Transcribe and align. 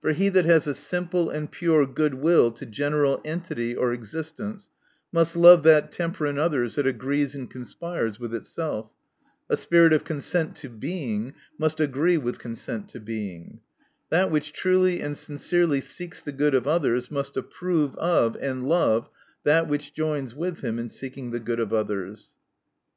For 0.00 0.12
he 0.12 0.28
that 0.28 0.44
has 0.44 0.68
a 0.68 0.74
simple 0.74 1.28
and 1.28 1.50
pure 1.50 1.88
good 1.88 2.14
will 2.14 2.52
to 2.52 2.64
general 2.64 3.20
entity 3.24 3.74
or 3.74 3.92
existence, 3.92 4.68
must 5.10 5.34
love 5.34 5.64
that 5.64 5.90
temper 5.90 6.24
in 6.28 6.38
others, 6.38 6.76
that 6.76 6.86
agrees 6.86 7.34
and 7.34 7.50
conspires 7.50 8.20
with 8.20 8.32
itself. 8.32 8.92
A 9.50 9.56
spirit 9.56 9.92
of 9.92 10.04
consent 10.04 10.54
to 10.58 10.68
Being 10.68 11.34
must 11.58 11.80
agree 11.80 12.16
with 12.16 12.38
consent 12.38 12.88
to 12.90 13.00
Being. 13.00 13.58
That 14.08 14.30
which 14.30 14.52
truly 14.52 15.00
and 15.00 15.16
sincerely 15.16 15.80
seeks 15.80 16.22
the 16.22 16.30
good 16.30 16.54
of 16.54 16.68
others, 16.68 17.10
must 17.10 17.36
approve 17.36 17.96
of, 17.96 18.36
and 18.40 18.68
love, 18.68 19.08
that 19.42 19.66
which 19.66 19.92
joins 19.92 20.32
with 20.32 20.60
him 20.60 20.78
in 20.78 20.90
seeking 20.90 21.32
the 21.32 21.40
good 21.40 21.58
of 21.58 21.72
others. 21.72 22.28